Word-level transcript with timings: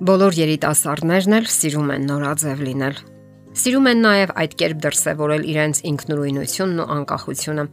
Բոլոր 0.00 0.32
երիտասարդներն 0.32 1.34
էլ 1.36 1.46
սիրում 1.52 1.90
են 1.92 2.06
նորաձև 2.08 2.60
լինել։ 2.64 3.00
Սիրում 3.60 3.88
են 3.90 3.98
նաև 4.00 4.30
այդ 4.40 4.54
կերպ 4.62 4.78
դրսևորել 4.86 5.44
իրենց 5.52 5.80
ինքնուրույնությունն 5.90 6.80
ու 6.80 6.86
անկախությունը, 6.94 7.64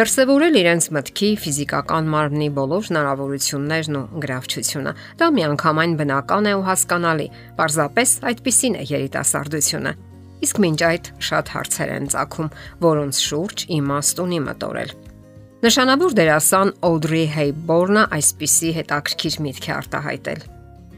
դրսևորել 0.00 0.58
իրենց 0.60 0.88
մտքի, 0.96 1.30
ֆիզիկական 1.40 2.12
մարմնի 2.12 2.50
բոլոր 2.60 2.84
հնարավորություններն 2.90 3.96
ու 3.96 4.04
գրավչությունը։ 4.26 4.94
Դա 5.24 5.30
միանգամայն 5.40 5.96
բնական 6.04 6.50
է 6.50 6.54
ու 6.60 6.68
հասկանալի։ 6.68 7.28
Պարզապես 7.56 8.14
այդպիսին 8.28 8.76
է 8.76 8.84
երիտասարդությունը։ 8.92 9.96
Իսկ 10.44 10.62
մինչ 10.68 10.80
այդ 10.90 11.12
շատ 11.30 11.56
հարցեր 11.56 11.96
են 11.96 12.12
ցակում, 12.12 12.54
որոնց 12.84 13.24
շուրջ 13.24 13.68
իմաստ 13.80 14.24
ունի 14.28 14.44
մտորել։ 14.52 14.96
Նշանավոր 15.64 16.14
դերասան 16.20 16.78
Օդրի 16.92 17.26
Հեյբորնը 17.40 18.06
այսպիսի 18.20 18.70
հետաքրքիր 18.80 19.44
միտք 19.48 19.68
է 19.68 19.76
արտահայտել 19.80 20.48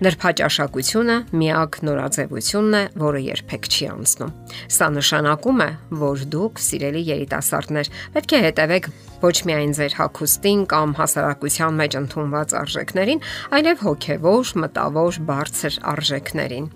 Նրբաճաշակությունը 0.03 1.17
միակ 1.39 1.77
նորաձևությունն 1.87 2.75
է, 2.75 2.81
որը 2.99 3.21
երբեք 3.23 3.69
չի 3.71 3.87
անցնում։ 3.93 4.33
Սա 4.75 4.89
նշանակում 4.97 5.63
է, 5.63 5.69
որ 6.03 6.25
դուք, 6.33 6.63
սիրելի 6.67 7.03
երիտասարդներ, 7.13 7.93
պետք 8.17 8.35
է 8.35 8.43
հետևեք 8.49 8.91
ոչ 9.23 9.37
միայն 9.47 9.79
ձեր 9.79 9.99
հագուստին 10.03 10.67
կամ 10.75 10.99
հասարակության 10.99 11.81
մեջ 11.85 11.99
ընդունված 12.03 12.59
արժեքներին, 12.65 13.27
այլև 13.63 13.87
հոգևոր, 13.87 14.55
մտավոր, 14.67 15.25
բարձր 15.31 15.83
արժեքներին։ 15.95 16.73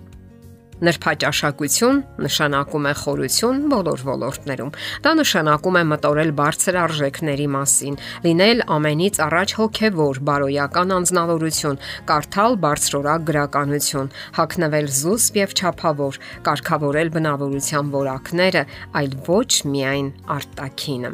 Նրբաճաշակություն 0.77 1.99
նշանակում 2.21 2.83
է 2.85 2.91
խորություն 3.01 3.61
բոլոր 3.71 4.01
ոլորտներում։ 4.07 4.73
Դա 5.07 5.13
նշանակում 5.17 5.79
է 5.79 5.81
մտորել 5.91 6.31
բարձր 6.37 6.77
արժեքների 6.83 7.47
մասին, 7.55 7.97
լինել 8.27 8.61
ամենից 8.77 9.19
առաջ 9.25 9.55
հոգևոր, 9.57 10.21
բարոյական 10.29 10.93
անznավորություն, 10.97 11.81
կարդալ 12.13 12.59
բարձրորակ 12.67 13.25
գրականություն, 13.31 14.13
հակնվել 14.37 14.87
զուսպ 15.01 15.41
եւ 15.41 15.57
ճափավոր, 15.57 16.21
կարգավորել 16.45 17.13
բնավորության 17.17 17.91
որակները, 17.97 18.65
այլ 19.01 19.19
ոչ 19.33 19.51
միայն 19.73 20.07
արտաքինը։ 20.37 21.11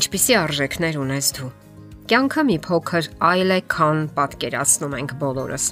Ինչպիսի 0.00 0.34
արժեքներ 0.40 0.96
ունես 1.04 1.32
դու։ 1.36 1.52
Կյանքը 2.06 2.42
մի 2.48 2.56
փոքր 2.64 3.08
այլ 3.26 3.52
է, 3.52 3.60
քան 3.76 4.06
պատկերացնում 4.16 4.96
ենք 5.02 5.20
բոլորս։ 5.20 5.66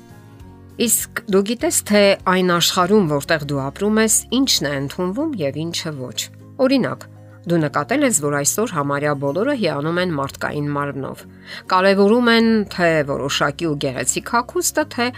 Իսկ 0.75 1.21
դու 1.31 1.41
գիտես 1.51 1.77
թե 1.87 2.05
այն 2.35 2.49
աշխարհում, 2.51 3.05
որտեղ 3.15 3.43
դու 3.51 3.59
ապրում 3.65 3.99
ես, 4.03 4.15
ինչն 4.35 4.67
է 4.67 4.73
ընդունվում 4.83 5.35
եւ 5.39 5.59
ինչը 5.65 5.93
ոչ։ 6.03 6.19
Օրինակ, 6.65 7.05
Դու 7.45 7.59
նկատել 7.61 8.07
ես, 8.07 8.19
որ 8.25 8.35
այսօր 8.39 8.71
համարյա 8.73 9.11
բոլորը 9.21 9.55
հիանում 9.61 9.99
են 10.01 10.13
մարդկային 10.17 10.69
մարմնով։ 10.75 11.25
Կարևորում 11.73 12.31
են 12.35 12.49
թե 12.73 12.89
որոշակի 13.11 13.69
ու 13.69 13.75
գեղեցիկ 13.85 14.33
հագուստը, 14.35 14.85
թե 14.95 15.09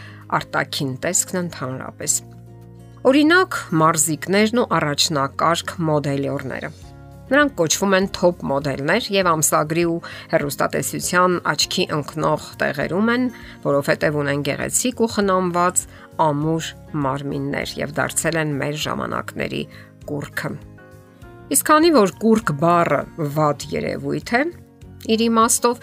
արտաքին 0.40 0.90
տեսքն 1.06 1.40
ընդհանրապես։ 1.44 2.16
Օրինակ, 3.06 3.60
մարզիկներն 3.84 4.62
ու 4.64 4.66
առաջնակարգ 4.80 5.72
մոդելյորները։ 5.86 6.72
Նրանք 7.26 7.54
կոչվում 7.58 7.94
են 7.96 8.04
top 8.14 8.42
մոդելներ 8.46 9.06
եւ 9.10 9.28
ամսագրի 9.32 9.84
ու 9.90 9.96
հերոստատեսության 10.30 11.32
աչքի 11.52 11.86
ընկնող 11.96 12.44
տեղերում 12.60 13.10
են, 13.16 13.24
որովհետեւ 13.64 14.18
ունեն 14.20 14.44
գեղեցիկ 14.46 15.02
ու 15.02 15.08
խնամված 15.16 15.82
ամուր 16.26 16.68
մարմիններ 17.06 17.74
եւ 17.82 17.96
դարձել 17.98 18.38
են 18.44 18.54
մեր 18.62 18.78
ժամանակների 18.86 19.64
կուրքը։ 20.06 20.52
Իսկ 21.56 21.66
քանի 21.70 21.90
որ 21.96 22.14
կուրկ 22.22 22.54
բառը 22.62 23.02
վատ 23.36 23.66
երևույթ 23.74 24.32
է, 24.38 24.42
իր 25.06 25.22
իմաստով 25.26 25.82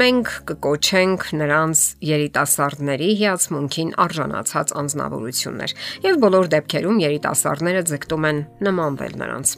մենք 0.00 0.32
կկոչենք 0.50 1.26
նրանց 1.42 1.82
երիտասարդների 2.08 3.10
հիացմունքին 3.20 3.94
արժանացած 4.06 4.74
անznավորություններ 4.82 5.76
եւ 6.08 6.20
բոլոր 6.26 6.50
դեպքերում 6.56 7.00
երիտասարդները 7.06 7.86
ձգտում 7.92 8.28
են 8.32 8.44
նմանվել 8.66 9.18
նրանց 9.22 9.56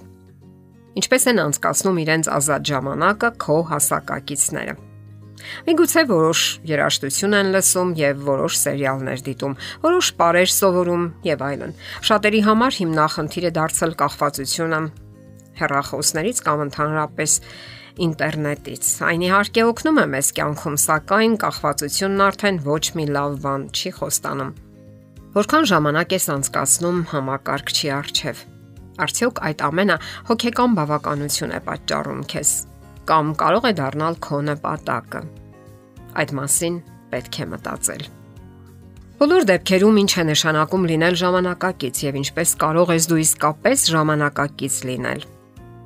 ինչպես 0.98 1.30
են 1.32 1.40
անցկացնում 1.46 2.02
իրենց 2.04 2.30
ազատ 2.38 2.68
ժամանակը 2.72 3.32
քո 3.46 3.58
հասակակիցները։ 3.72 4.78
Միգուցե 5.68 6.02
որոշ 6.08 6.40
երաժշտություն 6.68 7.36
են 7.38 7.50
լսում 7.54 7.90
եւ 7.98 8.22
որոշ 8.26 8.58
սերիալներ 8.58 9.22
դիտում, 9.28 9.56
որոշ 9.84 10.10
պարեր 10.18 10.52
սովորում 10.54 11.04
եւ 11.28 11.44
այլն։ 11.48 11.74
Շատերի 12.08 12.40
համար 12.48 12.78
հիմնախնդիրը 12.78 13.52
դարձել 13.58 13.94
կախվածությունը 14.02 14.80
հեռախոսներից 15.58 16.42
կամ 16.48 16.64
ընդհանրապես 16.66 17.38
ինտերնետից։ 18.08 18.90
Այն 19.08 19.24
իհարկե 19.26 19.64
օգնում 19.68 19.98
է 19.98 20.06
մեզ 20.14 20.28
կյանքում, 20.38 20.76
սակայն 20.84 21.34
կախվածությունն 21.44 22.22
արդեն 22.28 22.60
ոչ 22.68 22.84
մի 22.98 23.08
լավ 23.16 23.40
բան 23.46 23.64
չի 23.74 23.94
խոստանում։ 23.98 24.52
Որքան 25.38 25.68
ժամանակ 25.72 26.14
ես 26.18 26.30
անցկացնում 26.38 27.02
համակարգչի 27.14 27.92
առջև 27.98 28.46
Արդյոք 29.04 29.40
այդ 29.48 29.64
ամենը 29.68 29.96
հոգեկան 30.28 30.76
բավականություն 30.78 31.54
է 31.54 31.60
պատճառում 31.68 32.22
քեզ 32.32 32.52
կամ 33.08 33.32
կարող 33.40 33.66
է 33.68 33.72
դառնալ 33.78 34.20
քո 34.24 34.38
նպատակը։ 34.50 35.20
Այդ 36.18 36.32
մասին 36.38 36.78
պետք 37.12 37.38
է 37.38 37.46
մտածել։ 37.54 38.04
Բոլոր 39.18 39.46
դեպքերում 39.48 39.96
ինչ 40.02 40.12
է 40.22 40.24
նշանակում 40.28 40.84
լինել 40.92 41.16
ժամանակակից 41.22 42.02
եւ 42.04 42.18
ինչպես 42.20 42.54
կարող 42.62 42.92
ես 42.94 43.08
դու 43.10 43.20
իսկապես 43.24 43.86
ժամանակակից 43.94 44.76
լինել։ 44.92 45.24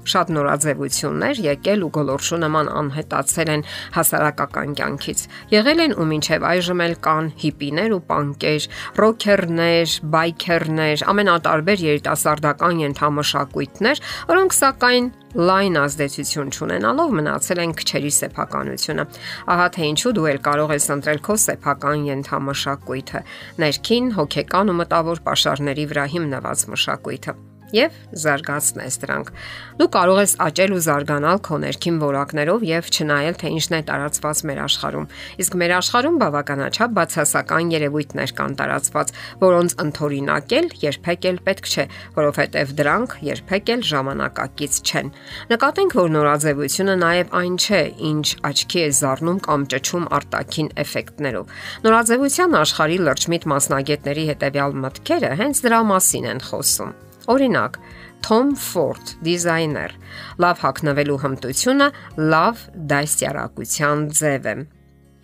Շատ 0.02 0.32
նորաձևություններ 0.34 1.40
եկել 1.46 1.84
ու 1.86 1.90
գոլորշու 1.96 2.38
նման 2.42 2.70
անհետացել 2.80 3.52
են 3.52 3.64
հասարակական 3.96 4.74
կյանքից։ 4.80 5.24
Եղել 5.52 5.82
են 5.86 5.94
ու 5.94 6.06
մինչև 6.12 6.46
այժմ 6.52 6.82
էլ 6.86 6.94
կան 7.06 7.30
հիպիներ 7.42 7.94
ու 7.96 8.02
պանկեր, 8.10 8.68
ռոքերներ, 9.02 9.96
բայքերներ, 10.16 11.04
ամենատարբեր 11.12 11.84
երիտասարդական 11.86 12.82
ենթամշակույթներ, 12.82 14.02
որոնք 14.32 14.56
սակայն 14.58 15.12
լայն 15.32 15.78
ազդեցություն 15.80 16.50
ունենալով 16.66 17.14
մնացել 17.16 17.62
են 17.62 17.70
քչերի 17.80 18.10
սեփականությունը։ 18.18 19.06
Ահա 19.54 19.68
թե 19.76 19.86
ինչու 19.92 20.12
դու 20.18 20.26
էլ 20.32 20.40
կարող 20.48 20.74
ես 20.76 20.88
ընտրել 20.96 21.22
քո 21.28 21.36
սեփական 21.46 22.04
ենթամշակույթը՝ 22.10 23.22
ներքին, 23.64 24.12
հոգեկան 24.18 24.74
ու 24.74 24.76
մտավոր 24.82 25.24
ապաշարների 25.24 25.88
վրա 25.94 26.04
հիմնված 26.16 26.68
մշակույթը 26.74 27.51
եւ 27.72 27.96
զարգացնես 28.22 28.98
դրանք։ 29.02 29.32
Դու 29.80 29.88
կարող 29.96 30.18
ես 30.22 30.34
աճել 30.46 30.74
ու 30.76 30.82
զարգանալ 30.86 31.38
քո 31.46 31.58
ներքին 31.62 31.96
որակներով 32.02 32.64
եւ 32.68 32.90
չնայել 32.92 33.38
թե 33.42 33.52
ինչն 33.56 33.76
է 33.78 33.80
տարածված 33.88 34.42
մեր 34.48 34.60
աշխարհում։ 34.62 35.06
Իսկ 35.42 35.56
մեր 35.62 35.72
աշխարհում 35.78 36.18
բավականաչափ 36.22 36.94
բացասական 36.98 37.72
երևույթներ 37.72 38.34
կան 38.38 38.56
տարածված, 38.60 39.12
որոնց 39.42 39.76
ընթորինակել 39.82 40.66
երբեք 40.82 41.28
էլ 41.32 41.38
պետք 41.48 41.70
չէ, 41.72 41.86
որովհետեւ 42.18 42.74
դրանք 42.82 43.16
երբեք 43.32 43.72
էլ 43.72 43.86
ժամանակակից 43.92 44.74
չեն։ 44.82 45.12
Նկատենք, 45.52 45.96
որ 46.02 46.12
նորաձևությունը 46.16 46.96
նաեւ 47.02 47.36
այն 47.42 47.56
չէ, 47.62 47.82
ինչ 48.12 48.26
աչքի 48.52 48.82
է 48.82 48.90
զառնում 49.02 49.40
կամ 49.46 49.66
ճճում 49.72 50.08
արտաքին 50.18 50.72
էֆեկտներով։ 50.82 51.56
Նորաձևության 51.86 52.58
աշխարհի 52.62 52.98
լրջմիտ 53.08 53.48
մասնագետների 53.52 54.26
հետևյալ 54.32 54.78
մտքերը 54.86 55.32
հենց 55.42 55.64
դրա 55.66 55.80
մասին 55.92 56.30
են 56.32 56.46
խոսում։ 56.50 56.94
Օրինակ, 57.30 57.78
Tom 58.22 58.54
Ford, 58.58 59.14
դիզայներ, 59.26 59.94
լավ 60.42 60.64
հագնվելու 60.64 61.20
հմտությունը 61.22 61.88
լավ 62.32 62.64
դասյարակության 62.92 64.08
ձև 64.18 64.50
է։ 64.52 64.56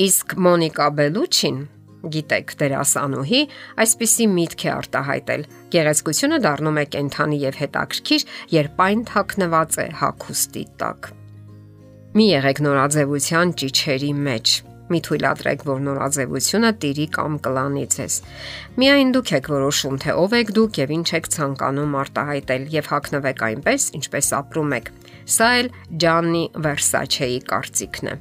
Իսկ 0.09 0.35
Մոնիկա 0.47 0.89
Բելուչին 0.99 1.59
գիտեք, 1.99 2.53
դերասանուհի 2.61 3.41
այսպիսի 3.83 4.27
միտք 4.35 4.65
է 4.69 4.71
արտահայտել. 4.75 5.43
գեղեցկությունը 5.75 6.39
դառնում 6.47 6.79
է 6.79 6.85
կենթանի 6.95 7.39
եւ 7.43 7.59
հետաքրքիր, 7.63 8.27
երբ 8.55 8.83
այն 8.87 9.03
թաքնված 9.11 9.79
է 9.83 9.87
հագուստի 10.03 10.65
տակ։ 10.79 11.11
Մի 12.19 12.27
եղեք 12.39 12.63
նորաձևության 12.69 13.55
ճիչերի 13.59 14.13
մեջ 14.29 14.55
Մի 14.89 15.01
թույլատրեք, 15.09 15.65
որ 15.69 15.83
նորաձևությունը 15.89 16.71
տիրի 16.85 17.07
կամ 17.19 17.35
կլանից 17.45 17.99
ես։ 18.01 18.15
Միայն 18.81 19.13
դուք 19.17 19.33
եք 19.39 19.51
որոշում, 19.53 19.99
թե 20.05 20.17
ով 20.23 20.39
եք 20.39 20.55
դուք 20.59 20.81
եւ 20.83 20.95
ինչ 20.99 21.09
եք 21.19 21.29
ցանկանում 21.35 21.99
արտահայտել 22.05 22.65
եւ 22.79 22.91
հակնվեք 22.95 23.45
այնպես, 23.49 23.91
ինչպես 24.01 24.33
ապրում 24.39 24.75
եք։ 24.79 24.91
Սա 25.29 25.53
էլ 25.59 25.71
Ջաննի 26.05 26.45
Վերսաչեի 26.69 27.39
կարծիքն 27.53 28.13
է 28.15 28.19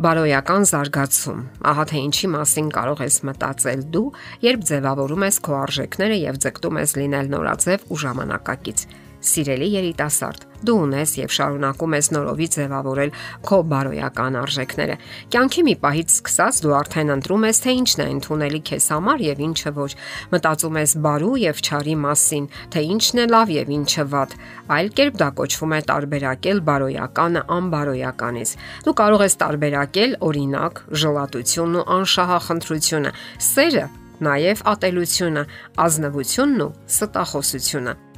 բարոյական 0.00 0.62
զարգացում։ 0.64 1.40
Ահա 1.70 1.84
թե 1.90 1.98
ինչի 2.06 2.28
մասին 2.32 2.68
կարող 2.72 3.00
ես 3.04 3.16
մտածել 3.28 3.82
դու, 3.92 4.04
երբ 4.46 4.62
ձևավորում 4.70 5.24
ես 5.26 5.38
քո 5.44 5.56
արժեքները 5.60 6.16
եւ 6.20 6.38
ձգտում 6.44 6.78
ես 6.80 6.94
լինել 7.00 7.28
նորաձև 7.34 7.84
ու 7.92 7.98
ժամանակակից։ 8.00 8.84
Սիրելի 9.20 9.66
երիտասարդ, 9.74 10.44
դու 10.64 10.74
ունես 10.80 11.10
եւ 11.18 11.32
շարունակում 11.36 11.96
ես 11.96 12.06
նորովի 12.14 12.46
ձևավորել 12.54 13.10
քո 13.44 13.58
բարոյական 13.68 14.38
արժեքները։ 14.40 14.96
Կյանքի 15.34 15.64
մի 15.66 15.74
պահից 15.82 16.14
սկսած 16.14 16.60
դու 16.64 16.74
արդեն 16.78 17.12
ընտրում 17.16 17.44
ես, 17.50 17.60
թե 17.60 17.74
ինչն 17.80 18.00
է 18.00 18.06
ընդունելի 18.14 18.60
քեզ 18.70 18.86
համար 18.94 19.24
եւ 19.26 19.42
ինչը 19.44 19.72
ոչ։ 19.76 19.90
Մտածում 20.32 20.80
ես 20.80 20.96
բարու 21.04 21.36
եւ 21.44 21.60
չարի 21.60 21.96
մասին, 22.00 22.48
թե 22.72 22.84
ինչն 22.96 23.20
է 23.20 23.28
լավ 23.36 23.54
եւ 23.60 23.72
ինչը 23.76 24.04
վատ։ 24.16 24.36
Այլ 24.80 24.92
կերպ 24.96 25.20
դա 25.20 25.28
կոչվում 25.40 25.74
է 25.76 25.80
տարբերակել 25.90 26.62
բարոյականը 26.70 27.42
անբարոյականից։ 27.60 28.54
Դու 28.88 28.98
կարող 29.04 29.24
ես 29.28 29.40
տարբերակել 29.44 30.12
օրինակ 30.30 30.84
ժլատությունն 31.04 31.80
ու 31.80 31.88
անշահախնդրությունը, 32.00 33.12
սերը 33.50 33.86
նաև 34.20 34.62
ատելությունը, 34.74 35.44
ազնվությունն 35.80 36.64
ու 36.66 36.72
ստախոսությունը։ 37.00 38.09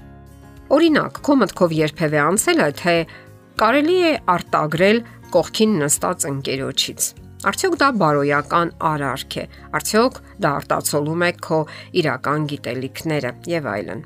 Օրինակ, 0.72 1.18
քո 1.20 1.34
մտքով 1.36 1.72
երբևէ 1.76 2.20
անցել 2.22 2.60
է, 2.64 2.66
թե 2.80 2.92
կարելի 3.60 3.96
է 4.08 4.12
արտագրել 4.32 5.00
կողքին 5.34 5.72
նստած 5.82 6.24
ընկերոջից։ 6.30 7.08
Արդյոք 7.50 7.74
դա 7.82 7.88
բարոյական 8.00 8.70
արարք 8.88 9.36
է։ 9.42 9.44
Արդյոք 9.76 10.16
դա 10.40 10.52
արտացոլում 10.62 11.24
է 11.26 11.30
քո 11.44 11.58
իրական 12.02 12.46
գիտելիքները 12.52 13.32
եւ 13.52 13.68
այլն։ 13.72 14.00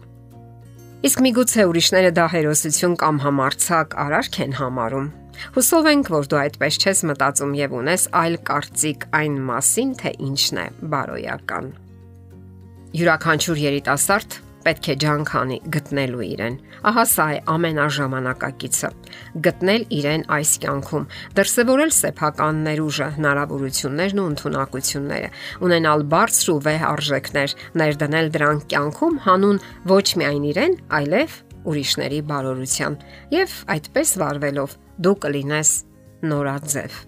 Իսկ 1.06 1.22
միգուցե 1.26 1.66
ուրիշները 1.70 2.10
դա 2.16 2.26
հերոսություն 2.34 2.96
կամ 3.02 3.20
համարցակ 3.26 3.94
արարք 4.06 4.38
են 4.46 4.56
համարում։ 4.58 5.06
Հուսով 5.54 5.88
ենք, 5.92 6.10
որ 6.16 6.28
դու 6.32 6.40
այդպես 6.40 6.80
չես 6.82 7.04
մտածում 7.12 7.52
եւ 7.60 7.76
ունես 7.78 8.08
այլ 8.24 8.38
կարծիք 8.48 9.06
այն 9.20 9.38
մասին, 9.52 9.94
թե 10.00 10.12
ինչն 10.30 10.60
է 10.64 10.66
բարոյական։ 10.96 11.70
Յուրաքանչյուր 12.96 13.62
երիտասարդ 13.66 14.40
պետք 14.66 14.88
է 14.90 14.94
ջանքանի 15.02 15.56
գտնելու 15.76 16.24
իրեն։ 16.26 16.56
Ահա 16.90 17.04
սա 17.12 17.26
է 17.36 17.38
ամենաժամանակակիցը։ 17.54 18.90
Գտնել 19.46 19.86
իրեն 19.98 20.24
այս 20.36 20.52
կյանքում, 20.64 21.06
դրսևորել 21.38 21.92
սեփական 21.96 22.60
ներուժը, 22.66 23.08
հնարավորություններն 23.16 24.22
ու 24.22 24.28
ընտունակությունները, 24.32 25.30
ունենալ 25.66 26.06
բարձր 26.16 26.52
ու 26.56 26.60
վեհ 26.66 26.86
արժեքներ, 26.90 27.56
ներդնել 27.82 28.30
դրանք 28.36 28.68
կյանքում 28.74 29.18
հանուն 29.26 29.60
ոչ 29.94 30.06
միայն 30.20 30.46
իրեն, 30.50 30.78
այլև 30.98 31.40
ուրիշների 31.66 32.20
բարօրության։ 32.30 33.00
Եվ 33.36 33.56
այդպես 33.76 34.14
վարվելով 34.22 34.76
դու 35.06 35.16
կլինես 35.26 35.72
նորաձև։ 36.30 37.00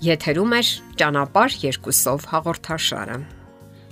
Եթերում 0.00 0.56
է 0.56 0.62
ճանապարհ 1.00 1.60
երկուսով 1.66 2.30
հաղորդաշարը։ 2.30 3.18